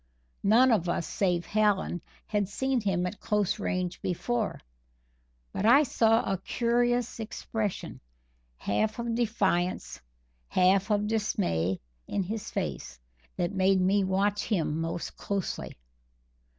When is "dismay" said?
11.05-11.81